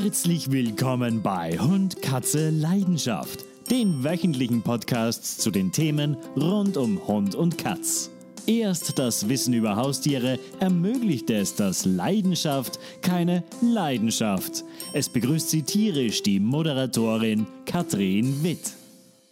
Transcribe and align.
Herzlich 0.00 0.52
willkommen 0.52 1.22
bei 1.22 1.58
Hund, 1.58 2.00
Katze, 2.02 2.50
Leidenschaft, 2.50 3.44
den 3.68 4.04
wöchentlichen 4.04 4.62
Podcasts 4.62 5.38
zu 5.38 5.50
den 5.50 5.72
Themen 5.72 6.16
rund 6.36 6.76
um 6.76 7.04
Hund 7.08 7.34
und 7.34 7.58
Katz. 7.58 8.08
Erst 8.46 9.00
das 9.00 9.28
Wissen 9.28 9.54
über 9.54 9.74
Haustiere 9.74 10.38
ermöglicht 10.60 11.30
es, 11.30 11.56
dass 11.56 11.84
Leidenschaft 11.84 12.78
keine 13.02 13.42
Leidenschaft. 13.60 14.62
Es 14.94 15.08
begrüßt 15.08 15.50
Sie 15.50 15.64
tierisch 15.64 16.22
die 16.22 16.38
Moderatorin 16.38 17.48
Katrin 17.66 18.44
Witt. 18.44 18.74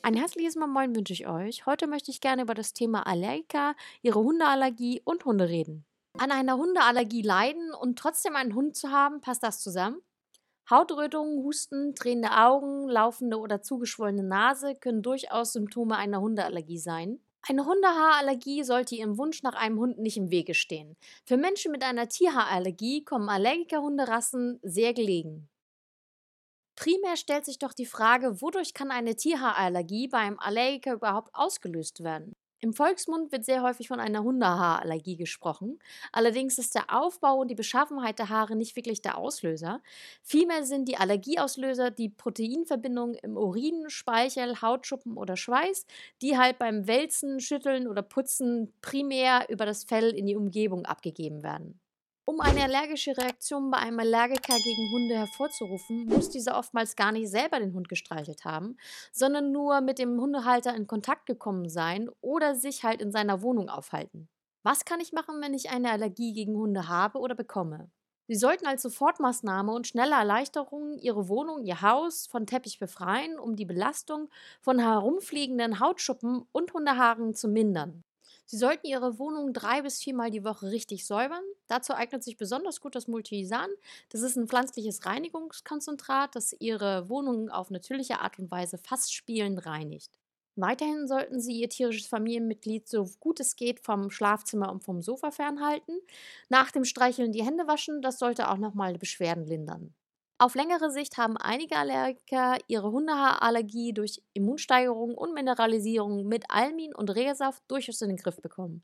Ein 0.03 0.15
herzliches 0.15 0.57
Mal 0.57 0.67
Moin 0.67 0.97
wünsche 0.97 1.13
ich 1.13 1.29
euch. 1.29 1.65
Heute 1.67 1.87
möchte 1.87 2.11
ich 2.11 2.21
gerne 2.21 2.43
über 2.43 2.55
das 2.55 2.73
Thema 2.73 3.07
Allergiker, 3.07 3.77
ihre 4.03 4.19
Hundeallergie 4.19 5.01
und 5.05 5.25
Hunde 5.25 5.49
reden. 5.49 5.85
An 6.19 6.33
einer 6.33 6.57
Hundeallergie 6.57 7.23
leiden 7.23 7.73
und 7.81 8.01
trotzdem 8.01 8.35
einen 8.35 8.57
Hund 8.57 8.75
zu 8.75 8.91
haben, 8.91 9.21
passt 9.21 9.45
das 9.45 9.61
zusammen? 9.61 9.99
Hautrötungen, 10.69 11.45
Husten, 11.45 11.95
drehende 11.95 12.33
Augen, 12.33 12.89
laufende 12.89 13.39
oder 13.39 13.63
zugeschwollene 13.63 14.25
Nase 14.25 14.75
können 14.75 15.03
durchaus 15.03 15.53
Symptome 15.53 15.97
einer 15.97 16.21
Hundeallergie 16.21 16.79
sein. 16.79 17.21
Eine 17.49 17.65
Hundehaarallergie 17.65 18.65
sollte 18.65 18.97
Ihrem 18.97 19.19
Wunsch 19.19 19.43
nach 19.45 19.55
einem 19.55 19.79
Hund 19.79 19.99
nicht 19.99 20.17
im 20.17 20.31
Wege 20.31 20.55
stehen. 20.55 20.97
Für 21.25 21.37
Menschen 21.37 21.71
mit 21.71 21.85
einer 21.85 22.09
Tierhaarallergie 22.09 23.05
kommen 23.05 23.29
Allergiker-Hunderassen 23.29 24.59
sehr 24.63 24.93
gelegen. 24.95 25.49
Primär 26.75 27.17
stellt 27.17 27.45
sich 27.45 27.59
doch 27.59 27.73
die 27.73 27.87
Frage, 27.87 28.41
wodurch 28.43 28.75
kann 28.75 28.91
eine 28.91 29.15
Tierhaarallergie 29.15 30.09
beim 30.09 30.39
Allergiker 30.39 30.95
überhaupt 30.95 31.35
ausgelöst 31.35 32.03
werden? 32.03 32.33
Im 32.61 32.73
Volksmund 32.73 33.33
wird 33.33 33.45
sehr 33.45 33.63
häufig 33.63 33.89
von 33.89 34.01
einer 34.01 34.23
Hundehaarallergie 34.23 35.17
gesprochen. 35.17 35.79
Allerdings 36.11 36.59
ist 36.59 36.75
der 36.75 36.95
Aufbau 36.95 37.37
und 37.41 37.49
die 37.49 37.55
Beschaffenheit 37.55 38.19
der 38.19 38.31
Haare 38.31 38.57
nicht 38.57 38.77
wirklich 38.77 39.03
der 39.03 39.19
Auslöser. 39.19 39.83
Vielmehr 40.23 40.65
sind 40.65 40.89
die 40.89 40.97
Allergieauslöser 40.97 41.91
die 41.91 42.09
Proteinverbindungen 42.09 43.17
im 43.17 43.37
Urin, 43.37 43.89
Speichel, 43.89 44.63
Hautschuppen 44.63 45.19
oder 45.19 45.37
Schweiß, 45.37 45.87
die 46.23 46.39
halt 46.39 46.59
beim 46.59 46.87
Wälzen, 46.87 47.41
Schütteln 47.41 47.87
oder 47.87 48.03
Putzen 48.03 48.73
primär 48.81 49.47
über 49.51 49.67
das 49.67 49.85
Fell 49.85 50.11
in 50.11 50.27
die 50.27 50.37
Umgebung 50.37 50.87
abgegeben 50.87 51.43
werden. 51.43 51.79
Um 52.29 52.41
eine 52.41 52.65
allergische 52.65 53.17
Reaktion 53.17 53.71
bei 53.71 53.79
einem 53.79 54.01
Allergiker 54.01 54.59
gegen 54.59 54.91
Hunde 54.91 55.17
hervorzurufen, 55.17 56.07
muss 56.07 56.29
dieser 56.29 56.59
oftmals 56.59 56.97
gar 56.97 57.13
nicht 57.13 57.31
selber 57.31 57.61
den 57.61 57.73
Hund 57.73 57.89
gestreichelt 57.89 58.45
haben, 58.45 58.77
sondern 59.13 59.53
nur 59.53 59.81
mit 59.81 59.99
dem 60.01 60.21
Hundehalter 60.21 60.75
in 60.75 60.89
Kontakt 60.89 61.27
gekommen 61.27 61.69
sein 61.69 62.11
oder 62.21 62.57
sich 62.57 62.83
halt 62.83 63.01
in 63.01 63.13
seiner 63.13 63.43
Wohnung 63.43 63.69
aufhalten. 63.69 64.29
Was 64.65 64.85
kann 64.85 65.01
ich 65.01 65.13
machen, 65.13 65.41
wenn 65.41 65.55
ich 65.55 65.71
eine 65.71 65.91
Allergie 65.93 66.33
gegen 66.33 66.57
Hunde 66.57 66.89
habe 66.89 67.21
oder 67.21 67.37
bekomme? 67.37 67.91
Sie 68.29 68.35
sollten 68.35 68.67
als 68.67 68.83
Sofortmaßnahme 68.83 69.73
und 69.73 69.87
schnelle 69.87 70.17
Erleichterung 70.17 70.99
Ihre 70.99 71.29
Wohnung, 71.29 71.65
Ihr 71.65 71.81
Haus 71.81 72.27
von 72.27 72.45
Teppich 72.47 72.81
befreien, 72.81 73.39
um 73.39 73.55
die 73.55 73.67
Belastung 73.67 74.31
von 74.61 74.81
herumfliegenden 74.81 75.79
Hautschuppen 75.79 76.43
und 76.51 76.75
Hundehaaren 76.75 77.35
zu 77.35 77.47
mindern. 77.49 78.03
Sie 78.47 78.57
sollten 78.57 78.87
Ihre 78.87 79.19
Wohnung 79.19 79.53
drei 79.53 79.83
bis 79.83 80.01
viermal 80.01 80.31
die 80.31 80.45
Woche 80.45 80.71
richtig 80.71 81.05
säubern. 81.05 81.43
Dazu 81.67 81.95
eignet 81.95 82.23
sich 82.23 82.37
besonders 82.37 82.81
gut 82.81 82.95
das 82.95 83.09
Multisan. 83.09 83.69
Das 84.11 84.23
ist 84.23 84.37
ein 84.37 84.47
pflanzliches 84.47 85.05
Reinigungskonzentrat, 85.05 86.37
das 86.37 86.55
Ihre 86.61 87.09
Wohnung 87.09 87.51
auf 87.51 87.71
natürliche 87.71 88.21
Art 88.21 88.39
und 88.39 88.51
Weise 88.51 88.79
fast 88.79 89.13
spielend 89.13 89.67
reinigt. 89.67 90.19
Weiterhin 90.55 91.09
sollten 91.09 91.41
Sie 91.41 91.61
Ihr 91.61 91.69
tierisches 91.69 92.07
Familienmitglied 92.07 92.89
so 92.89 93.11
gut 93.21 93.41
es 93.41 93.57
geht 93.57 93.81
vom 93.81 94.11
Schlafzimmer 94.11 94.71
und 94.71 94.85
vom 94.85 95.03
Sofa 95.03 95.33
fernhalten. 95.33 95.99
Nach 96.49 96.71
dem 96.71 96.85
Streicheln 96.85 97.33
die 97.33 97.45
Hände 97.45 97.67
waschen, 97.67 98.01
das 98.01 98.19
sollte 98.19 98.49
auch 98.49 98.59
nochmal 98.59 98.97
Beschwerden 98.97 99.45
lindern. 99.45 99.93
Auf 100.39 100.55
längere 100.55 100.91
Sicht 100.91 101.17
haben 101.17 101.39
einige 101.39 101.77
Allergiker 101.77 102.59
ihre 102.67 102.91
Hundehaarallergie 102.93 103.95
durch 103.95 104.23
Immunsteigerung 104.35 105.15
und 105.15 105.33
Mineralisierung 105.33 106.27
mit 106.27 106.45
Almin 106.51 106.95
und 106.95 107.09
Rehrsaft 107.09 107.63
durchaus 107.69 108.03
in 108.03 108.09
den 108.09 108.19
Griff 108.19 108.43
bekommen. 108.43 108.83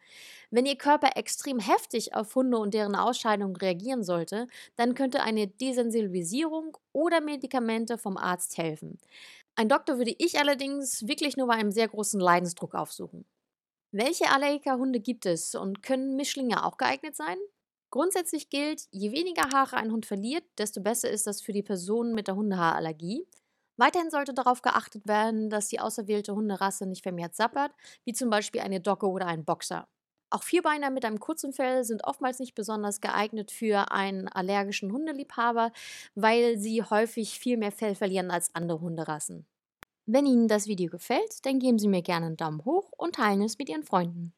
Wenn 0.51 0.65
Ihr 0.65 0.77
Körper 0.77 1.11
extrem 1.17 1.59
heftig 1.59 2.15
auf 2.15 2.35
Hunde 2.35 2.57
und 2.59 2.73
deren 2.73 2.97
Ausscheidung 2.97 3.55
reagieren 3.57 4.03
sollte, 4.03 4.47
dann 4.77 4.95
könnte 4.95 5.23
eine 5.23 5.47
Desensibilisierung 5.47 6.79
oder 6.93 7.21
Medikamente 7.21 7.99
vom 7.99 8.17
Arzt 8.17 8.57
helfen. 8.57 8.99
Ein 9.57 9.69
Doktor 9.69 9.99
würde 9.99 10.15
ich 10.19 10.39
allerdings 10.39 11.07
wirklich 11.07 11.37
nur 11.37 11.49
bei 11.49 11.55
einem 11.55 11.73
sehr 11.73 11.89
großen 11.89 12.21
Leidensdruck 12.21 12.75
aufsuchen. 12.75 13.27
Welche 13.93 14.31
Allergikerhunde 14.31 15.01
gibt 15.01 15.27
es 15.27 15.55
und 15.55 15.83
können 15.83 16.17
Mischlinge 16.17 16.65
auch 16.65 16.79
geeignet 16.79 17.17
sein? 17.17 17.39
Grundsätzlich 17.93 18.49
gilt, 18.49 18.89
je 18.91 19.13
weniger 19.13 19.51
Haare 19.53 19.77
ein 19.77 19.93
Hund 19.93 20.07
verliert, 20.07 20.45
desto 20.57 20.81
besser 20.81 21.11
ist 21.11 21.27
das 21.27 21.43
für 21.43 21.53
die 21.53 21.63
Person 21.63 22.15
mit 22.15 22.27
der 22.27 22.37
Hundehaarallergie. 22.37 23.27
Weiterhin 23.77 24.11
sollte 24.11 24.33
darauf 24.33 24.63
geachtet 24.63 25.07
werden, 25.07 25.51
dass 25.51 25.69
die 25.69 25.79
auserwählte 25.79 26.35
Hunderasse 26.35 26.87
nicht 26.87 27.03
vermehrt 27.03 27.35
sappert, 27.35 27.71
wie 28.07 28.15
zum 28.15 28.31
Beispiel 28.31 28.63
eine 28.63 28.81
Dogge 28.81 29.07
oder 29.07 29.27
ein 29.27 29.45
Boxer. 29.45 29.89
Auch 30.31 30.43
Vierbeiner 30.43 30.89
mit 30.89 31.05
einem 31.05 31.21
kurzen 31.21 31.53
Fell 31.53 31.85
sind 31.85 32.05
oftmals 32.05 32.39
nicht 32.39 32.55
besonders 32.55 33.03
geeignet 33.03 33.51
für 33.51 33.93
einen 33.93 34.27
allergischen 34.27 34.91
Hundeliebhaber, 34.91 35.71
weil 36.15 36.59
sie 36.59 36.83
häufig 36.83 37.39
viel 37.39 37.59
mehr 37.59 37.73
Fell 37.73 37.95
verlieren 37.95 38.31
als 38.31 38.55
andere 38.55 38.81
Hunderassen. 38.81 39.45
Wenn 40.07 40.25
Ihnen 40.25 40.49
das 40.49 40.67
Video 40.67 40.89
gefällt, 40.89 41.45
dann 41.45 41.59
geben 41.59 41.79
Sie 41.79 41.89
mir 41.89 42.01
gerne 42.01 42.25
einen 42.25 42.39
Daumen 42.39 42.65
hoch 42.65 42.91
und 42.97 43.17
teilen 43.17 43.43
es 43.43 43.59
mit 43.59 43.69
Ihren 43.69 43.85
Freunden. 43.85 44.33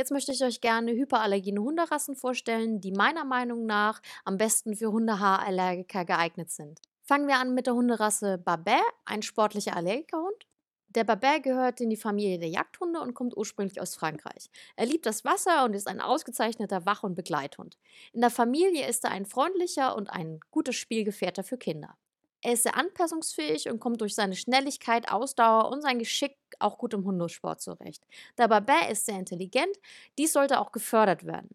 Jetzt 0.00 0.12
möchte 0.12 0.32
ich 0.32 0.42
euch 0.42 0.62
gerne 0.62 0.92
hyperallergene 0.92 1.60
Hunderassen 1.60 2.16
vorstellen, 2.16 2.80
die 2.80 2.90
meiner 2.90 3.26
Meinung 3.26 3.66
nach 3.66 4.00
am 4.24 4.38
besten 4.38 4.74
für 4.74 4.92
Hundehaarallergiker 4.92 6.06
geeignet 6.06 6.50
sind. 6.50 6.80
Fangen 7.02 7.28
wir 7.28 7.36
an 7.36 7.52
mit 7.52 7.66
der 7.66 7.74
Hunderasse 7.74 8.38
Babet, 8.38 8.80
ein 9.04 9.20
sportlicher 9.20 9.76
Allergikerhund. 9.76 10.46
Der 10.88 11.04
Babet 11.04 11.42
gehört 11.42 11.82
in 11.82 11.90
die 11.90 11.98
Familie 11.98 12.38
der 12.38 12.48
Jagdhunde 12.48 12.98
und 12.98 13.12
kommt 13.12 13.36
ursprünglich 13.36 13.78
aus 13.78 13.94
Frankreich. 13.94 14.48
Er 14.74 14.86
liebt 14.86 15.04
das 15.04 15.26
Wasser 15.26 15.66
und 15.66 15.74
ist 15.74 15.86
ein 15.86 16.00
ausgezeichneter 16.00 16.86
Wach- 16.86 17.02
und 17.02 17.14
Begleithund. 17.14 17.76
In 18.14 18.22
der 18.22 18.30
Familie 18.30 18.88
ist 18.88 19.04
er 19.04 19.10
ein 19.10 19.26
freundlicher 19.26 19.94
und 19.94 20.08
ein 20.08 20.40
gutes 20.50 20.76
Spielgefährter 20.76 21.44
für 21.44 21.58
Kinder. 21.58 21.98
Er 22.42 22.54
ist 22.54 22.62
sehr 22.62 22.76
anpassungsfähig 22.76 23.68
und 23.68 23.80
kommt 23.80 24.00
durch 24.00 24.14
seine 24.14 24.34
Schnelligkeit, 24.34 25.10
Ausdauer 25.10 25.70
und 25.70 25.82
sein 25.82 25.98
Geschick 25.98 26.36
auch 26.58 26.78
gut 26.78 26.94
im 26.94 27.04
Hundesport 27.04 27.60
zurecht. 27.60 28.06
Der 28.38 28.48
Babet 28.48 28.90
ist 28.90 29.06
sehr 29.06 29.18
intelligent, 29.18 29.76
dies 30.18 30.32
sollte 30.32 30.58
auch 30.58 30.72
gefördert 30.72 31.26
werden. 31.26 31.50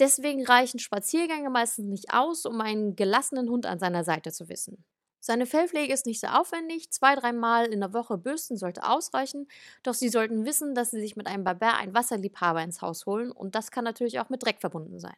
Deswegen 0.00 0.44
reichen 0.44 0.80
Spaziergänge 0.80 1.50
meistens 1.50 1.86
nicht 1.86 2.12
aus, 2.12 2.46
um 2.46 2.60
einen 2.60 2.96
gelassenen 2.96 3.48
Hund 3.48 3.66
an 3.66 3.78
seiner 3.78 4.02
Seite 4.02 4.32
zu 4.32 4.48
wissen. 4.48 4.84
Seine 5.20 5.46
Fellpflege 5.46 5.94
ist 5.94 6.04
nicht 6.04 6.20
sehr 6.20 6.38
aufwendig, 6.38 6.90
zwei, 6.90 7.14
dreimal 7.14 7.72
in 7.72 7.80
der 7.80 7.94
Woche 7.94 8.18
bürsten 8.18 8.58
sollte 8.58 8.84
ausreichen, 8.84 9.48
doch 9.82 9.94
Sie 9.94 10.10
sollten 10.10 10.44
wissen, 10.44 10.74
dass 10.74 10.90
Sie 10.90 11.00
sich 11.00 11.16
mit 11.16 11.28
einem 11.28 11.44
Barber 11.44 11.78
einen 11.78 11.94
Wasserliebhaber 11.94 12.62
ins 12.62 12.82
Haus 12.82 13.06
holen 13.06 13.32
und 13.32 13.54
das 13.54 13.70
kann 13.70 13.84
natürlich 13.84 14.20
auch 14.20 14.28
mit 14.28 14.44
Dreck 14.44 14.60
verbunden 14.60 14.98
sein. 14.98 15.16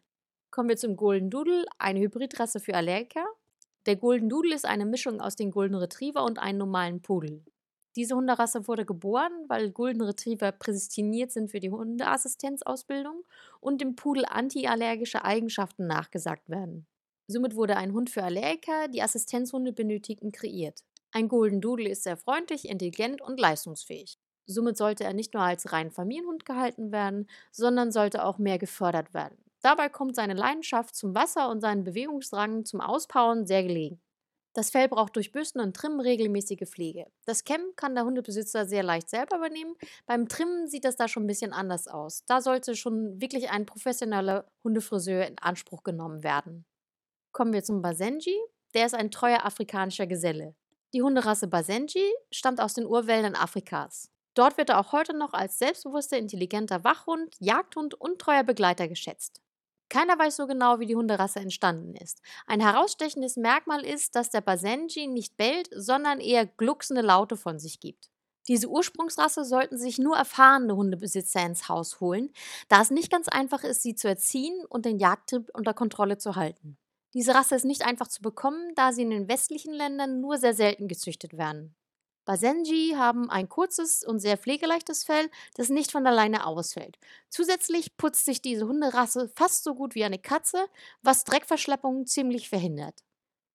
Kommen 0.49 0.69
wir 0.69 0.77
zum 0.77 0.95
Golden 0.95 1.29
Doodle, 1.29 1.65
eine 1.77 1.99
Hybridrasse 1.99 2.61
für 2.61 2.73
Allergiker. 2.73 3.25
Der 3.87 3.95
Golden 3.95 4.27
Doodle 4.27 4.53
ist 4.53 4.65
eine 4.65 4.85
Mischung 4.85 5.21
aus 5.21 5.37
dem 5.37 5.49
Golden 5.49 5.75
Retriever 5.75 6.25
und 6.25 6.39
einem 6.39 6.57
normalen 6.57 7.01
Pudel. 7.01 7.45
Diese 7.95 8.15
Hunderasse 8.15 8.67
wurde 8.67 8.85
geboren, 8.85 9.31
weil 9.47 9.71
Golden 9.71 10.01
Retriever 10.01 10.51
prädestiniert 10.51 11.31
sind 11.31 11.51
für 11.51 11.61
die 11.61 11.71
Hundeassistenzausbildung 11.71 13.23
und 13.61 13.79
dem 13.79 13.95
Pudel 13.95 14.25
antiallergische 14.25 15.23
Eigenschaften 15.23 15.87
nachgesagt 15.87 16.49
werden. 16.49 16.85
Somit 17.27 17.55
wurde 17.55 17.77
ein 17.77 17.93
Hund 17.93 18.09
für 18.09 18.23
Allergiker, 18.23 18.89
die 18.89 19.01
Assistenzhunde 19.01 19.71
benötigten, 19.71 20.33
kreiert. 20.33 20.83
Ein 21.13 21.29
Golden 21.29 21.61
Doodle 21.61 21.89
ist 21.89 22.03
sehr 22.03 22.17
freundlich, 22.17 22.67
intelligent 22.67 23.21
und 23.21 23.39
leistungsfähig. 23.39 24.19
Somit 24.45 24.75
sollte 24.75 25.05
er 25.05 25.13
nicht 25.13 25.33
nur 25.33 25.43
als 25.43 25.71
rein 25.71 25.91
Familienhund 25.91 26.45
gehalten 26.45 26.91
werden, 26.91 27.29
sondern 27.53 27.93
sollte 27.93 28.25
auch 28.25 28.37
mehr 28.37 28.57
gefördert 28.57 29.13
werden. 29.13 29.37
Dabei 29.61 29.89
kommt 29.89 30.15
seine 30.15 30.33
Leidenschaft 30.33 30.95
zum 30.95 31.15
Wasser 31.15 31.49
und 31.49 31.61
seinen 31.61 31.83
Bewegungsdrang 31.83 32.65
zum 32.65 32.81
Auspowern 32.81 33.45
sehr 33.45 33.63
gelegen. 33.63 34.01
Das 34.57 34.71
Fell 34.71 34.87
braucht 34.87 35.15
durch 35.15 35.31
Bürsten 35.31 35.59
und 35.59 35.75
Trimmen 35.75 35.99
regelmäßige 35.99 36.67
Pflege. 36.67 37.05
Das 37.25 37.43
Kämmen 37.43 37.75
kann 37.75 37.93
der 37.93 38.05
Hundebesitzer 38.05 38.65
sehr 38.65 38.81
leicht 38.81 39.07
selber 39.07 39.37
übernehmen. 39.37 39.75
Beim 40.07 40.27
Trimmen 40.27 40.67
sieht 40.67 40.83
das 40.83 40.95
da 40.95 41.07
schon 41.07 41.25
ein 41.25 41.27
bisschen 41.27 41.53
anders 41.53 41.87
aus. 41.87 42.23
Da 42.25 42.41
sollte 42.41 42.75
schon 42.75 43.21
wirklich 43.21 43.51
ein 43.51 43.67
professioneller 43.67 44.49
Hundefriseur 44.63 45.27
in 45.27 45.37
Anspruch 45.37 45.83
genommen 45.83 46.23
werden. 46.23 46.65
Kommen 47.33 47.53
wir 47.53 47.63
zum 47.63 47.83
Basenji. 47.83 48.35
Der 48.73 48.87
ist 48.87 48.95
ein 48.95 49.11
treuer 49.11 49.45
afrikanischer 49.45 50.07
Geselle. 50.07 50.55
Die 50.91 51.03
Hunderasse 51.03 51.47
Basenji 51.47 52.11
stammt 52.31 52.59
aus 52.59 52.73
den 52.73 52.87
Urwäldern 52.87 53.35
Afrikas. 53.35 54.09
Dort 54.33 54.57
wird 54.57 54.69
er 54.69 54.79
auch 54.79 54.91
heute 54.91 55.15
noch 55.15 55.33
als 55.33 55.59
selbstbewusster, 55.59 56.17
intelligenter 56.17 56.83
Wachhund, 56.83 57.35
Jagdhund 57.37 57.93
und 57.93 58.17
treuer 58.17 58.43
Begleiter 58.43 58.87
geschätzt. 58.87 59.41
Keiner 59.89 60.19
weiß 60.19 60.35
so 60.35 60.47
genau, 60.47 60.79
wie 60.79 60.85
die 60.85 60.95
Hunderasse 60.95 61.39
entstanden 61.39 61.95
ist. 61.95 62.21
Ein 62.45 62.59
herausstechendes 62.59 63.37
Merkmal 63.37 63.85
ist, 63.85 64.15
dass 64.15 64.29
der 64.29 64.41
Basenji 64.41 65.07
nicht 65.07 65.37
bellt, 65.37 65.69
sondern 65.73 66.19
eher 66.19 66.45
glucksende 66.45 67.01
Laute 67.01 67.37
von 67.37 67.59
sich 67.59 67.79
gibt. 67.79 68.09
Diese 68.47 68.69
Ursprungsrasse 68.69 69.43
sollten 69.43 69.77
sich 69.77 69.97
nur 69.99 70.15
erfahrene 70.15 70.75
Hundebesitzer 70.75 71.45
ins 71.45 71.67
Haus 71.67 71.99
holen, 71.99 72.31
da 72.69 72.81
es 72.81 72.91
nicht 72.91 73.11
ganz 73.11 73.27
einfach 73.27 73.63
ist, 73.63 73.81
sie 73.81 73.95
zu 73.95 74.07
erziehen 74.07 74.65
und 74.69 74.85
den 74.85 74.99
Jagdtrieb 74.99 75.49
unter 75.53 75.73
Kontrolle 75.73 76.17
zu 76.17 76.35
halten. 76.35 76.77
Diese 77.13 77.33
Rasse 77.33 77.55
ist 77.55 77.65
nicht 77.65 77.85
einfach 77.85 78.07
zu 78.07 78.21
bekommen, 78.21 78.73
da 78.75 78.93
sie 78.93 79.01
in 79.01 79.09
den 79.09 79.27
westlichen 79.27 79.73
Ländern 79.73 80.21
nur 80.21 80.37
sehr 80.37 80.53
selten 80.53 80.87
gezüchtet 80.87 81.37
werden. 81.37 81.75
Basenji 82.27 82.93
haben 82.97 83.29
ein 83.29 83.47
kurzes 83.47 84.03
und 84.03 84.19
sehr 84.19 84.37
pflegeleichtes 84.37 85.05
Fell, 85.05 85.29
das 85.55 85.69
nicht 85.69 85.93
von 85.93 86.05
alleine 86.05 86.45
ausfällt. 86.45 86.99
Zusätzlich 87.29 87.95
putzt 87.95 88.25
sich 88.25 88.41
diese 88.41 88.67
Hunderasse 88.67 89.31
fast 89.33 89.63
so 89.63 89.73
gut 89.73 89.95
wie 89.95 90.03
eine 90.03 90.19
Katze, 90.19 90.67
was 91.01 91.23
Dreckverschleppungen 91.23 92.05
ziemlich 92.05 92.49
verhindert. 92.49 93.05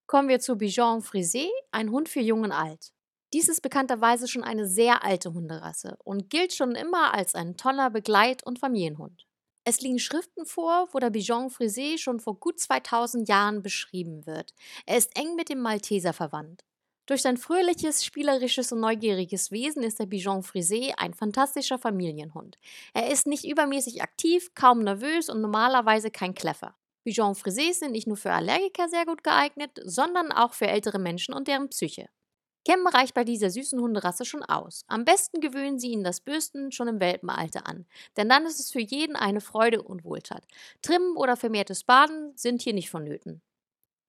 Kommen 0.06 0.30
wir 0.30 0.40
zu 0.40 0.56
Bichon 0.56 1.02
Frisé, 1.02 1.48
ein 1.70 1.90
Hund 1.90 2.08
für 2.08 2.20
Jung 2.20 2.44
und 2.44 2.52
Alt. 2.52 2.94
Dies 3.34 3.50
ist 3.50 3.60
bekannterweise 3.60 4.26
schon 4.26 4.42
eine 4.42 4.66
sehr 4.66 5.04
alte 5.04 5.34
Hunderasse 5.34 5.98
und 6.02 6.30
gilt 6.30 6.54
schon 6.54 6.74
immer 6.74 7.12
als 7.12 7.34
ein 7.34 7.58
toller 7.58 7.90
Begleit- 7.90 8.42
und 8.42 8.58
Familienhund. 8.58 9.26
Es 9.64 9.82
liegen 9.82 9.98
Schriften 9.98 10.46
vor, 10.46 10.88
wo 10.92 10.98
der 10.98 11.10
Bichon 11.10 11.50
Frisé 11.50 11.98
schon 11.98 12.20
vor 12.20 12.40
gut 12.40 12.58
2000 12.58 13.28
Jahren 13.28 13.60
beschrieben 13.60 14.24
wird. 14.24 14.54
Er 14.86 14.96
ist 14.96 15.14
eng 15.14 15.34
mit 15.34 15.50
dem 15.50 15.60
Malteser 15.60 16.14
verwandt. 16.14 16.64
Durch 17.06 17.22
sein 17.22 17.36
fröhliches, 17.36 18.04
spielerisches 18.04 18.70
und 18.70 18.80
neugieriges 18.80 19.50
Wesen 19.50 19.82
ist 19.82 19.98
der 19.98 20.06
Bichon 20.06 20.42
Frisé 20.42 20.92
ein 20.96 21.14
fantastischer 21.14 21.78
Familienhund. 21.78 22.58
Er 22.94 23.10
ist 23.10 23.26
nicht 23.26 23.44
übermäßig 23.44 24.02
aktiv, 24.02 24.54
kaum 24.54 24.84
nervös 24.84 25.28
und 25.28 25.40
normalerweise 25.40 26.12
kein 26.12 26.34
Kleffer. 26.34 26.76
Bichon 27.02 27.34
Frisés 27.34 27.80
sind 27.80 27.92
nicht 27.92 28.06
nur 28.06 28.16
für 28.16 28.32
Allergiker 28.32 28.88
sehr 28.88 29.04
gut 29.04 29.24
geeignet, 29.24 29.80
sondern 29.84 30.30
auch 30.30 30.54
für 30.54 30.68
ältere 30.68 31.00
Menschen 31.00 31.34
und 31.34 31.48
deren 31.48 31.68
Psyche. 31.70 32.08
Kämmen 32.64 32.86
reicht 32.86 33.14
bei 33.14 33.24
dieser 33.24 33.50
süßen 33.50 33.80
Hunderasse 33.80 34.24
schon 34.24 34.44
aus. 34.44 34.84
Am 34.86 35.04
besten 35.04 35.40
gewöhnen 35.40 35.80
Sie 35.80 35.88
ihnen 35.88 36.04
das 36.04 36.20
Bürsten 36.20 36.70
schon 36.70 36.86
im 36.86 37.00
Welpenalter 37.00 37.66
an, 37.66 37.86
denn 38.16 38.28
dann 38.28 38.46
ist 38.46 38.60
es 38.60 38.70
für 38.70 38.80
jeden 38.80 39.16
eine 39.16 39.40
Freude 39.40 39.82
und 39.82 40.04
Wohltat. 40.04 40.44
Trimmen 40.80 41.16
oder 41.16 41.36
vermehrtes 41.36 41.82
Baden 41.82 42.32
sind 42.36 42.62
hier 42.62 42.74
nicht 42.74 42.90
vonnöten. 42.90 43.42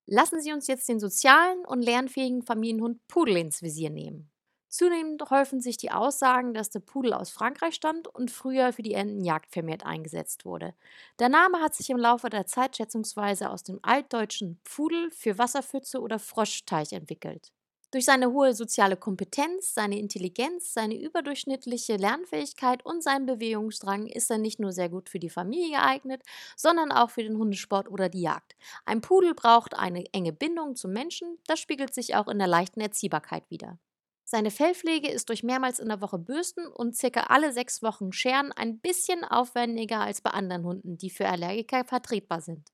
Lassen 0.06 0.40
Sie 0.42 0.52
uns 0.54 0.68
jetzt 0.68 0.88
den 0.90 1.00
sozialen 1.00 1.66
und 1.66 1.82
lernfähigen 1.82 2.44
Familienhund 2.44 3.06
Pudel 3.08 3.38
ins 3.38 3.62
Visier 3.62 3.90
nehmen. 3.90 4.30
Zunehmend 4.70 5.30
häufen 5.30 5.62
sich 5.62 5.78
die 5.78 5.92
Aussagen, 5.92 6.54
dass 6.54 6.70
der 6.72 6.80
Pudel 6.80 7.14
aus 7.14 7.30
Frankreich 7.30 7.76
stammt 7.76 8.08
und 8.08 8.32
früher 8.32 8.74
für 8.74 8.82
die 8.82 8.96
Entenjagd 8.96 9.52
vermehrt 9.54 9.86
eingesetzt 9.86 10.46
wurde. 10.46 10.74
Der 11.20 11.30
Name 11.30 11.62
hat 11.62 11.76
sich 11.76 11.90
im 11.92 11.98
Laufe 11.98 12.30
der 12.30 12.48
Zeit 12.48 12.76
schätzungsweise 12.78 13.52
aus 13.52 13.64
dem 13.64 13.80
altdeutschen 13.84 14.60
Pudel 14.64 15.12
für 15.12 15.38
Wasserpfütze 15.38 16.02
oder 16.02 16.18
Froschteich 16.20 16.92
entwickelt. 16.94 17.54
Durch 17.94 18.06
seine 18.06 18.32
hohe 18.32 18.56
soziale 18.56 18.98
Kompetenz, 18.98 19.76
seine 19.76 20.00
Intelligenz, 20.00 20.74
seine 20.74 21.00
überdurchschnittliche 21.00 21.96
Lernfähigkeit 21.96 22.84
und 22.84 23.04
seinen 23.04 23.28
Bewegungsdrang 23.28 24.08
ist 24.08 24.32
er 24.32 24.40
nicht 24.40 24.60
nur 24.60 24.72
sehr 24.72 24.90
gut 24.90 25.10
für 25.10 25.20
die 25.20 25.30
Familie 25.30 25.78
geeignet, 25.78 26.24
sondern 26.56 26.92
auch 26.92 27.12
für 27.12 27.22
den 27.22 27.38
Hundesport 27.38 27.88
oder 27.88 28.10
die 28.10 28.22
Jagd. 28.22 28.56
Ein 28.86 29.02
Pudel 29.02 29.36
braucht 29.36 29.78
eine 29.78 30.12
enge 30.12 30.34
Bindung 30.34 30.76
zum 30.76 30.92
Menschen, 30.92 31.38
das 31.46 31.60
spiegelt 31.60 31.94
sich 31.94 32.16
auch 32.16 32.28
in 32.30 32.40
der 32.40 32.48
leichten 32.48 32.82
Erziehbarkeit 32.82 33.44
wider. 33.52 33.78
Seine 34.24 34.50
Fellpflege 34.50 35.12
ist 35.12 35.30
durch 35.30 35.44
mehrmals 35.44 35.78
in 35.78 35.90
der 35.90 36.02
Woche 36.02 36.18
Bürsten 36.18 36.66
und 36.66 36.98
circa 36.98 37.26
alle 37.28 37.54
sechs 37.54 37.84
Wochen 37.84 38.12
Scheren 38.12 38.52
ein 38.54 38.80
bisschen 38.80 39.24
aufwendiger 39.24 40.00
als 40.00 40.20
bei 40.20 40.32
anderen 40.32 40.64
Hunden, 40.66 40.98
die 40.98 41.12
für 41.12 41.30
Allergiker 41.30 41.86
vertretbar 41.86 42.42
sind. 42.42 42.72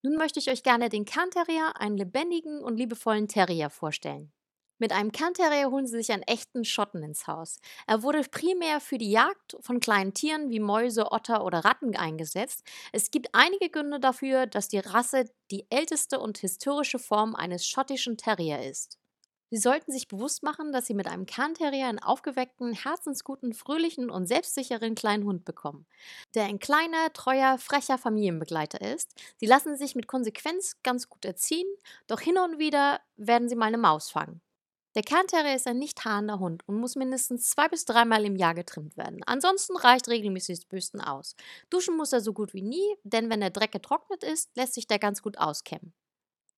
Nun 0.00 0.16
möchte 0.16 0.38
ich 0.38 0.48
euch 0.50 0.62
gerne 0.62 0.88
den 0.88 1.04
Kernterrier, 1.04 1.74
einen 1.78 1.98
lebendigen 1.98 2.62
und 2.62 2.78
liebevollen 2.78 3.28
Terrier 3.28 3.68
vorstellen. 3.68 4.32
Mit 4.78 4.92
einem 4.92 5.10
Kernterrier 5.12 5.70
holen 5.70 5.86
sie 5.86 5.96
sich 5.96 6.12
einen 6.12 6.22
echten 6.22 6.64
Schotten 6.64 7.02
ins 7.02 7.26
Haus. 7.26 7.60
Er 7.86 8.02
wurde 8.02 8.22
primär 8.22 8.80
für 8.80 8.96
die 8.98 9.10
Jagd 9.10 9.56
von 9.60 9.80
kleinen 9.80 10.14
Tieren 10.14 10.50
wie 10.50 10.60
Mäuse, 10.60 11.10
Otter 11.10 11.44
oder 11.44 11.64
Ratten 11.64 11.96
eingesetzt. 11.96 12.64
Es 12.92 13.10
gibt 13.10 13.28
einige 13.32 13.70
Gründe 13.70 13.98
dafür, 13.98 14.46
dass 14.46 14.68
die 14.68 14.78
Rasse 14.78 15.24
die 15.50 15.66
älteste 15.70 16.20
und 16.20 16.38
historische 16.38 16.98
Form 17.00 17.34
eines 17.34 17.66
schottischen 17.66 18.16
Terrier 18.16 18.62
ist. 18.64 18.98
Sie 19.50 19.56
sollten 19.56 19.92
sich 19.92 20.08
bewusst 20.08 20.42
machen, 20.42 20.72
dass 20.72 20.86
Sie 20.86 20.94
mit 20.94 21.06
einem 21.08 21.24
Kernterrier 21.24 21.86
einen 21.86 21.98
aufgeweckten, 21.98 22.74
herzensguten, 22.74 23.54
fröhlichen 23.54 24.10
und 24.10 24.26
selbstsicheren 24.26 24.94
kleinen 24.94 25.24
Hund 25.24 25.44
bekommen, 25.46 25.86
der 26.34 26.44
ein 26.44 26.58
kleiner, 26.58 27.12
treuer, 27.14 27.56
frecher 27.58 27.96
Familienbegleiter 27.96 28.82
ist. 28.82 29.14
Sie 29.38 29.46
lassen 29.46 29.76
sich 29.76 29.94
mit 29.94 30.06
Konsequenz 30.06 30.76
ganz 30.82 31.08
gut 31.08 31.24
erziehen, 31.24 31.66
doch 32.06 32.20
hin 32.20 32.36
und 32.38 32.58
wieder 32.58 33.00
werden 33.16 33.48
Sie 33.48 33.56
mal 33.56 33.66
eine 33.66 33.78
Maus 33.78 34.10
fangen. 34.10 34.42
Der 34.94 35.02
Kernterrier 35.02 35.54
ist 35.54 35.66
ein 35.66 35.78
nicht 35.78 36.04
haarender 36.04 36.38
Hund 36.38 36.62
und 36.66 36.80
muss 36.80 36.96
mindestens 36.96 37.50
zwei 37.50 37.68
bis 37.68 37.84
dreimal 37.84 38.24
im 38.24 38.36
Jahr 38.36 38.54
getrimmt 38.54 38.96
werden. 38.96 39.22
Ansonsten 39.26 39.76
reicht 39.76 40.08
regelmäßiges 40.08 40.64
Bürsten 40.64 41.00
aus. 41.00 41.36
Duschen 41.70 41.96
muss 41.96 42.12
er 42.12 42.20
so 42.20 42.32
gut 42.32 42.54
wie 42.54 42.62
nie, 42.62 42.96
denn 43.04 43.30
wenn 43.30 43.40
der 43.40 43.50
Dreck 43.50 43.72
getrocknet 43.72 44.24
ist, 44.24 44.50
lässt 44.56 44.74
sich 44.74 44.86
der 44.86 44.98
ganz 44.98 45.22
gut 45.22 45.38
auskämmen. 45.38 45.92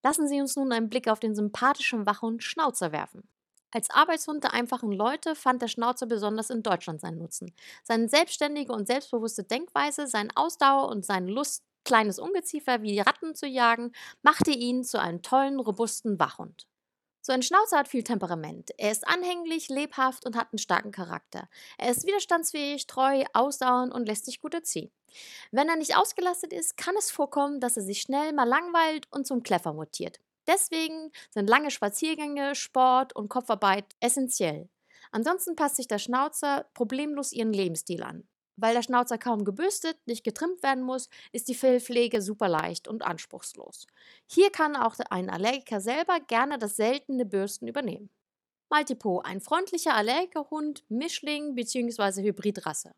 Lassen 0.02 0.28
Sie 0.28 0.40
uns 0.40 0.56
nun 0.56 0.72
einen 0.72 0.88
Blick 0.88 1.08
auf 1.08 1.20
den 1.20 1.34
sympathischen 1.34 2.06
Wachhund 2.06 2.42
Schnauzer 2.42 2.92
werfen. 2.92 3.28
Als 3.72 3.90
Arbeitshund 3.90 4.42
der 4.42 4.54
einfachen 4.54 4.90
Leute 4.90 5.34
fand 5.34 5.60
der 5.62 5.68
Schnauzer 5.68 6.06
besonders 6.06 6.50
in 6.50 6.62
Deutschland 6.62 7.00
seinen 7.00 7.18
Nutzen. 7.18 7.52
Seine 7.84 8.08
selbstständige 8.08 8.72
und 8.72 8.86
selbstbewusste 8.86 9.44
Denkweise, 9.44 10.06
seine 10.06 10.30
Ausdauer 10.34 10.88
und 10.88 11.04
seine 11.04 11.30
Lust, 11.30 11.62
kleines 11.84 12.18
Ungeziefer 12.18 12.82
wie 12.82 13.00
Ratten 13.00 13.34
zu 13.34 13.46
jagen, 13.46 13.92
machte 14.22 14.50
ihn 14.50 14.82
zu 14.84 15.00
einem 15.00 15.22
tollen, 15.22 15.60
robusten 15.60 16.18
Wachhund. 16.18 16.66
So 17.22 17.32
ein 17.32 17.42
Schnauzer 17.42 17.78
hat 17.78 17.88
viel 17.88 18.02
Temperament. 18.02 18.70
Er 18.78 18.90
ist 18.90 19.06
anhänglich, 19.06 19.68
lebhaft 19.68 20.24
und 20.24 20.36
hat 20.36 20.48
einen 20.52 20.58
starken 20.58 20.90
Charakter. 20.90 21.48
Er 21.76 21.90
ist 21.90 22.06
widerstandsfähig, 22.06 22.86
treu, 22.86 23.24
ausdauernd 23.34 23.92
und 23.92 24.06
lässt 24.06 24.24
sich 24.24 24.40
gut 24.40 24.54
erziehen. 24.54 24.90
Wenn 25.50 25.68
er 25.68 25.76
nicht 25.76 25.96
ausgelastet 25.96 26.52
ist, 26.52 26.76
kann 26.76 26.96
es 26.96 27.10
vorkommen, 27.10 27.60
dass 27.60 27.76
er 27.76 27.82
sich 27.82 28.00
schnell 28.00 28.32
mal 28.32 28.48
langweilt 28.48 29.06
und 29.10 29.26
zum 29.26 29.42
Kleffer 29.42 29.74
mutiert. 29.74 30.18
Deswegen 30.46 31.10
sind 31.30 31.48
lange 31.48 31.70
Spaziergänge, 31.70 32.54
Sport 32.54 33.14
und 33.14 33.28
Kopfarbeit 33.28 33.84
essentiell. 34.00 34.68
Ansonsten 35.12 35.56
passt 35.56 35.76
sich 35.76 35.88
der 35.88 35.98
Schnauzer 35.98 36.66
problemlos 36.74 37.32
ihren 37.32 37.52
Lebensstil 37.52 38.02
an. 38.02 38.26
Weil 38.56 38.74
der 38.74 38.82
Schnauzer 38.82 39.18
kaum 39.18 39.44
gebürstet, 39.44 39.96
nicht 40.06 40.24
getrimmt 40.24 40.62
werden 40.62 40.84
muss, 40.84 41.08
ist 41.32 41.48
die 41.48 41.54
Fellpflege 41.54 42.20
super 42.20 42.48
leicht 42.48 42.88
und 42.88 43.02
anspruchslos. 43.02 43.86
Hier 44.26 44.50
kann 44.50 44.76
auch 44.76 44.96
ein 45.10 45.30
Allergiker 45.30 45.80
selber 45.80 46.20
gerne 46.20 46.58
das 46.58 46.76
seltene 46.76 47.24
Bürsten 47.24 47.68
übernehmen. 47.68 48.10
Maltipo, 48.68 49.20
ein 49.20 49.40
freundlicher 49.40 49.94
Allergikerhund, 49.94 50.84
Mischling 50.88 51.54
bzw. 51.54 52.22
Hybridrasse. 52.22 52.92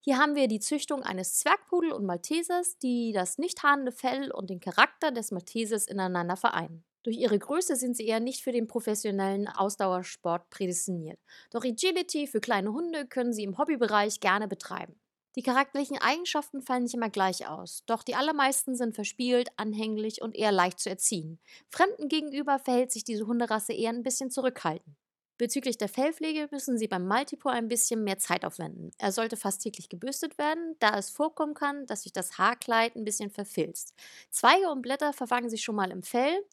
Hier 0.00 0.16
haben 0.16 0.36
wir 0.36 0.48
die 0.48 0.60
Züchtung 0.60 1.02
eines 1.02 1.34
Zwergpudel 1.34 1.92
und 1.92 2.06
Maltesers, 2.06 2.78
die 2.78 3.12
das 3.12 3.36
nicht 3.36 3.62
haarende 3.62 3.92
Fell 3.92 4.30
und 4.30 4.48
den 4.48 4.60
Charakter 4.60 5.10
des 5.10 5.32
Maltesers 5.32 5.86
ineinander 5.86 6.36
vereinen. 6.36 6.84
Durch 7.02 7.16
ihre 7.16 7.38
Größe 7.38 7.76
sind 7.76 7.96
sie 7.96 8.06
eher 8.06 8.20
nicht 8.20 8.42
für 8.42 8.52
den 8.52 8.66
professionellen 8.66 9.48
Ausdauersport 9.48 10.50
prädestiniert. 10.50 11.18
Doch 11.50 11.64
Agility 11.64 12.26
für 12.26 12.40
kleine 12.40 12.72
Hunde 12.72 13.06
können 13.06 13.32
sie 13.32 13.44
im 13.44 13.58
Hobbybereich 13.58 14.20
gerne 14.20 14.48
betreiben. 14.48 15.00
Die 15.36 15.42
charakterlichen 15.42 15.98
Eigenschaften 15.98 16.62
fallen 16.62 16.82
nicht 16.82 16.94
immer 16.94 17.10
gleich 17.10 17.46
aus, 17.46 17.84
doch 17.86 18.02
die 18.02 18.16
allermeisten 18.16 18.74
sind 18.74 18.94
verspielt, 18.94 19.50
anhänglich 19.56 20.20
und 20.20 20.34
eher 20.34 20.50
leicht 20.50 20.80
zu 20.80 20.90
erziehen. 20.90 21.38
Fremden 21.68 22.08
gegenüber 22.08 22.58
verhält 22.58 22.90
sich 22.90 23.04
diese 23.04 23.26
Hunderasse 23.26 23.72
eher 23.72 23.90
ein 23.90 24.02
bisschen 24.02 24.30
zurückhaltend. 24.30 24.96
Bezüglich 25.38 25.78
der 25.78 25.88
Fellpflege 25.88 26.48
müssen 26.50 26.78
Sie 26.78 26.88
beim 26.88 27.06
Multipo 27.06 27.48
ein 27.48 27.68
bisschen 27.68 28.02
mehr 28.02 28.18
Zeit 28.18 28.44
aufwenden. 28.44 28.90
Er 28.98 29.12
sollte 29.12 29.36
fast 29.36 29.62
täglich 29.62 29.88
gebürstet 29.88 30.36
werden, 30.36 30.74
da 30.80 30.98
es 30.98 31.10
vorkommen 31.10 31.54
kann, 31.54 31.86
dass 31.86 32.02
sich 32.02 32.12
das 32.12 32.38
Haarkleid 32.38 32.96
ein 32.96 33.04
bisschen 33.04 33.30
verfilzt. 33.30 33.94
Zweige 34.30 34.68
und 34.68 34.82
Blätter 34.82 35.12
verfangen 35.12 35.48
sich 35.48 35.62
schon 35.62 35.76
mal 35.76 35.92
im 35.92 36.02
Fell. 36.02 36.44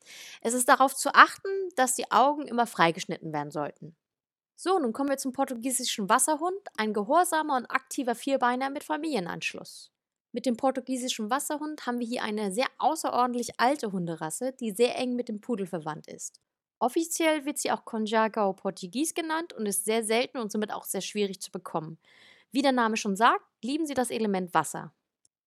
Es 0.41 0.53
ist 0.53 0.69
darauf 0.69 0.95
zu 0.95 1.09
achten, 1.15 1.49
dass 1.75 1.95
die 1.95 2.11
Augen 2.11 2.43
immer 2.43 2.67
freigeschnitten 2.67 3.33
werden 3.33 3.49
sollten. 3.49 3.95
So, 4.55 4.77
nun 4.77 4.93
kommen 4.93 5.09
wir 5.09 5.17
zum 5.17 5.33
portugiesischen 5.33 6.07
Wasserhund, 6.07 6.61
ein 6.77 6.93
gehorsamer 6.93 7.57
und 7.57 7.65
aktiver 7.65 8.13
Vierbeiner 8.13 8.69
mit 8.69 8.83
Familienanschluss. 8.83 9.91
Mit 10.31 10.45
dem 10.45 10.57
portugiesischen 10.57 11.31
Wasserhund 11.31 11.87
haben 11.87 11.99
wir 11.99 12.07
hier 12.07 12.21
eine 12.21 12.51
sehr 12.51 12.67
außerordentlich 12.77 13.59
alte 13.59 13.91
Hunderasse, 13.91 14.53
die 14.53 14.71
sehr 14.71 14.95
eng 14.95 15.15
mit 15.15 15.27
dem 15.27 15.41
Pudel 15.41 15.65
verwandt 15.65 16.07
ist. 16.07 16.39
Offiziell 16.79 17.45
wird 17.45 17.57
sie 17.57 17.71
auch 17.71 17.85
Conjagao 17.85 18.53
Portugies 18.53 19.13
genannt 19.13 19.53
und 19.53 19.65
ist 19.65 19.85
sehr 19.85 20.03
selten 20.03 20.37
und 20.37 20.51
somit 20.51 20.71
auch 20.73 20.83
sehr 20.83 21.01
schwierig 21.01 21.41
zu 21.41 21.51
bekommen. 21.51 21.97
Wie 22.51 22.61
der 22.61 22.71
Name 22.73 22.97
schon 22.97 23.15
sagt, 23.15 23.45
lieben 23.63 23.85
sie 23.85 23.93
das 23.93 24.11
Element 24.11 24.53
Wasser. 24.53 24.93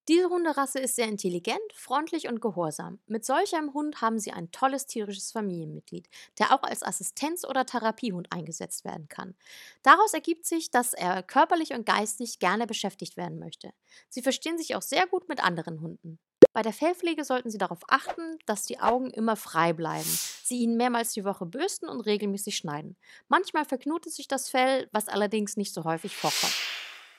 Diese 0.09 0.31
Hunderasse 0.31 0.79
ist 0.81 0.97
sehr 0.97 1.07
intelligent, 1.09 1.61
freundlich 1.75 2.29
und 2.29 2.41
gehorsam. 2.41 2.99
Mit 3.07 3.27
solch 3.27 3.55
einem 3.55 3.75
Hund 3.75 4.01
haben 4.01 4.19
Sie 4.19 4.33
ein 4.33 4.51
tolles 4.51 4.87
tierisches 4.87 5.33
Familienmitglied, 5.33 6.09
der 6.39 6.53
auch 6.55 6.63
als 6.63 6.83
Assistenz- 6.83 7.45
oder 7.47 7.67
Therapiehund 7.67 8.33
eingesetzt 8.33 8.85
werden 8.87 9.09
kann. 9.09 9.37
Daraus 9.83 10.15
ergibt 10.15 10.47
sich, 10.47 10.71
dass 10.71 10.95
er 10.95 11.23
körperlich 11.23 11.75
und 11.75 11.87
geistig 11.87 12.39
gerne 12.39 12.67
beschäftigt 12.67 13.19
werden 13.19 13.39
möchte. 13.39 13.73
Sie 14.09 14.23
verstehen 14.23 14.59
sich 14.59 14.75
auch 14.77 14.83
sehr 14.83 15.07
gut 15.07 15.29
mit 15.29 15.45
anderen 15.45 15.81
Hunden. 15.83 16.19
Bei 16.59 16.63
der 16.63 16.73
Fellpflege 16.73 17.23
sollten 17.23 17.51
Sie 17.51 17.59
darauf 17.59 17.83
achten, 17.87 18.37
dass 18.45 18.65
die 18.65 18.81
Augen 18.81 19.11
immer 19.11 19.37
frei 19.37 19.73
bleiben. 19.73 20.11
Sie 20.43 20.59
ihnen 20.59 20.77
mehrmals 20.77 21.13
die 21.13 21.25
Woche 21.25 21.47
bürsten 21.47 21.89
und 21.89 22.01
regelmäßig 22.01 22.57
schneiden. 22.57 22.97
Manchmal 23.29 23.65
verknotet 23.65 24.13
sich 24.13 24.27
das 24.27 24.49
Fell, 24.49 24.89
was 24.91 25.07
allerdings 25.07 25.57
nicht 25.57 25.73
so 25.73 25.85
häufig 25.85 26.17
vorkommt. 26.17 26.53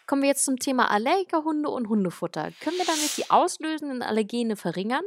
Kommen 0.08 0.24
wir 0.24 0.27
jetzt 0.27 0.43
zum 0.43 0.60
Thema 0.60 0.91
Allergikerhunde 0.91 1.69
und 1.69 1.88
Hundefutter. 1.88 2.51
Können 2.60 2.77
wir 2.79 2.86
damit 2.86 3.15
die 3.15 3.29
auslösenden 3.29 4.01
Allergene 4.01 4.58
verringern? 4.58 5.05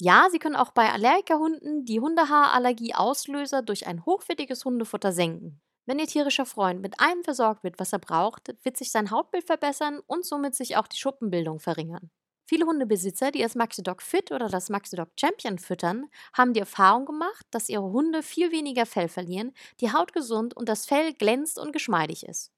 Ja, 0.00 0.28
Sie 0.30 0.38
können 0.38 0.54
auch 0.54 0.70
bei 0.70 0.92
Allergikerhunden 0.92 1.84
die 1.84 1.98
Hundehaarallergie-Auslöser 1.98 3.62
durch 3.62 3.88
ein 3.88 4.06
hochwertiges 4.06 4.64
Hundefutter 4.64 5.10
senken. 5.10 5.60
Wenn 5.84 5.98
Ihr 5.98 6.06
tierischer 6.06 6.46
Freund 6.46 6.80
mit 6.80 7.00
allem 7.00 7.24
versorgt 7.24 7.64
wird, 7.64 7.80
was 7.80 7.92
er 7.92 7.98
braucht, 7.98 8.54
wird 8.62 8.76
sich 8.76 8.92
sein 8.92 9.10
Hautbild 9.10 9.46
verbessern 9.46 9.98
und 10.06 10.24
somit 10.24 10.54
sich 10.54 10.76
auch 10.76 10.86
die 10.86 10.98
Schuppenbildung 10.98 11.58
verringern. 11.58 12.12
Viele 12.48 12.64
Hundebesitzer, 12.66 13.30
die 13.30 13.42
das 13.42 13.54
Maxidog 13.54 14.00
Fit 14.02 14.32
oder 14.32 14.48
das 14.48 14.70
Maxidog 14.70 15.10
Champion 15.20 15.58
füttern, 15.58 16.06
haben 16.32 16.54
die 16.54 16.60
Erfahrung 16.60 17.04
gemacht, 17.04 17.46
dass 17.50 17.68
ihre 17.68 17.92
Hunde 17.92 18.22
viel 18.22 18.50
weniger 18.52 18.86
Fell 18.86 19.08
verlieren, 19.08 19.52
die 19.80 19.92
Haut 19.92 20.12
gesund 20.14 20.56
und 20.56 20.68
das 20.68 20.86
Fell 20.86 21.12
glänzt 21.12 21.58
und 21.58 21.72
geschmeidig 21.72 22.24
ist. 22.26 22.50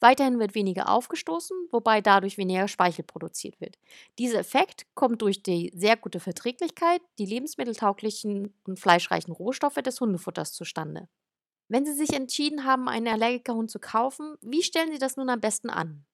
Weiterhin 0.00 0.38
wird 0.38 0.54
weniger 0.54 0.90
aufgestoßen, 0.90 1.56
wobei 1.72 2.00
dadurch 2.02 2.38
weniger 2.38 2.68
Speichel 2.68 3.04
produziert 3.04 3.60
wird. 3.60 3.78
Dieser 4.18 4.40
Effekt 4.40 4.86
kommt 4.94 5.22
durch 5.22 5.42
die 5.42 5.72
sehr 5.74 5.96
gute 5.96 6.20
Verträglichkeit, 6.20 7.02
die 7.18 7.26
lebensmitteltauglichen 7.26 8.54
und 8.66 8.80
fleischreichen 8.80 9.32
Rohstoffe 9.34 9.76
des 9.82 10.00
Hundefutters 10.00 10.52
zustande. 10.52 11.08
Wenn 11.68 11.86
Sie 11.86 11.94
sich 11.94 12.14
entschieden 12.14 12.64
haben, 12.64 12.88
einen 12.88 13.08
Allergikerhund 13.08 13.70
zu 13.70 13.80
kaufen, 13.80 14.36
wie 14.42 14.62
stellen 14.62 14.92
Sie 14.92 14.98
das 14.98 15.16
nun 15.16 15.30
am 15.30 15.40
besten 15.40 15.70
an? 15.70 16.06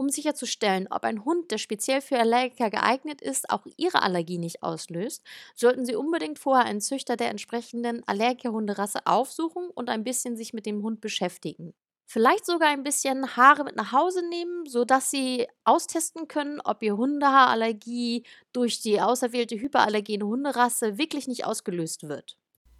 Um 0.00 0.08
sicherzustellen, 0.08 0.88
ob 0.90 1.04
ein 1.04 1.26
Hund, 1.26 1.50
der 1.50 1.58
speziell 1.58 2.00
für 2.00 2.18
Allergiker 2.18 2.70
geeignet 2.70 3.20
ist, 3.20 3.50
auch 3.50 3.66
Ihre 3.76 4.00
Allergie 4.00 4.38
nicht 4.38 4.62
auslöst, 4.62 5.22
sollten 5.54 5.84
Sie 5.84 5.94
unbedingt 5.94 6.38
vorher 6.38 6.64
einen 6.64 6.80
Züchter 6.80 7.18
der 7.18 7.28
entsprechenden 7.28 8.02
Allergikerhunderasse 8.08 9.00
aufsuchen 9.04 9.68
und 9.68 9.90
ein 9.90 10.02
bisschen 10.02 10.38
sich 10.38 10.54
mit 10.54 10.64
dem 10.64 10.82
Hund 10.82 11.02
beschäftigen. 11.02 11.74
Vielleicht 12.06 12.46
sogar 12.46 12.70
ein 12.70 12.82
bisschen 12.82 13.36
Haare 13.36 13.62
mit 13.62 13.76
nach 13.76 13.92
Hause 13.92 14.26
nehmen, 14.26 14.64
sodass 14.64 15.10
Sie 15.10 15.46
austesten 15.64 16.28
können, 16.28 16.62
ob 16.64 16.82
Ihr 16.82 16.96
Hundehaarallergie 16.96 18.24
durch 18.54 18.80
die 18.80 19.02
auserwählte 19.02 19.60
hyperallergene 19.60 20.24
Hunderasse 20.24 20.96
wirklich 20.96 21.28
nicht 21.28 21.44
ausgelöst 21.44 22.08
wird. 22.08 22.38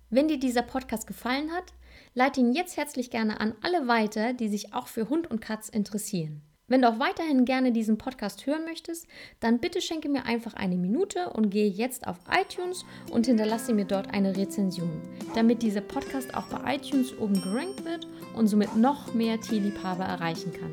Wenn 0.09 0.29
dir 0.29 0.39
dieser 0.39 0.62
Podcast 0.62 1.07
gefallen 1.07 1.53
hat, 1.53 1.75
leite 2.15 2.41
ihn 2.41 2.55
jetzt 2.55 2.79
herzlich 2.79 3.11
gerne 3.11 3.41
an 3.41 3.55
alle 3.61 3.87
weiter, 3.89 4.33
die 4.33 4.49
sich 4.49 4.73
auch 4.73 4.87
für 4.89 5.11
Hund 5.11 5.31
und 5.31 5.43
Katz 5.43 5.69
interessieren. 5.69 6.47
Wenn 6.71 6.83
du 6.83 6.89
auch 6.89 7.00
weiterhin 7.00 7.45
gerne 7.45 7.73
diesen 7.73 7.99
Podcast 7.99 8.47
hören 8.47 8.65
möchtest, 8.65 9.09
dann 9.41 9.59
bitte 9.59 9.81
schenke 9.81 10.09
mir 10.09 10.25
einfach 10.25 10.55
eine 10.55 10.77
Minute 10.77 11.31
und 11.31 11.50
gehe 11.50 11.69
jetzt 11.69 12.07
auf 12.07 12.17
iTunes 12.31 12.85
und 13.11 13.27
hinterlasse 13.27 13.75
mir 13.75 13.85
dort 13.85 14.15
eine 14.15 14.37
Rezension, 14.37 15.03
damit 15.35 15.62
dieser 15.62 15.81
Podcast 15.81 16.33
auch 16.33 16.47
bei 16.47 16.77
iTunes 16.77 17.12
oben 17.19 17.43
gerankt 17.43 17.85
wird 17.85 18.07
und 18.37 18.47
somit 18.47 18.77
noch 18.77 19.12
mehr 19.15 19.41
Tierliebhaber 19.41 20.05
erreichen 20.05 20.53
kann. 20.53 20.71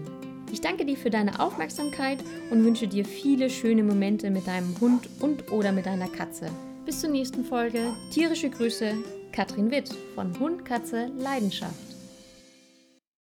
Ich 0.51 0.61
danke 0.61 0.85
dir 0.85 0.97
für 0.97 1.09
deine 1.09 1.39
Aufmerksamkeit 1.39 2.19
und 2.51 2.63
wünsche 2.63 2.87
dir 2.87 3.03
viele 3.03 3.49
schöne 3.49 3.81
Momente 3.81 4.29
mit 4.29 4.45
deinem 4.45 4.79
Hund 4.79 5.09
und 5.19 5.51
oder 5.51 5.71
mit 5.71 5.87
deiner 5.87 6.09
Katze. 6.09 6.51
Bis 6.85 7.01
zur 7.01 7.09
nächsten 7.09 7.43
Folge. 7.43 7.95
Tierische 8.13 8.51
Grüße, 8.51 8.93
Katrin 9.31 9.71
Witt 9.71 9.89
von 10.13 10.39
Hund, 10.39 10.63
Katze, 10.63 11.07
Leidenschaft. 11.17 11.96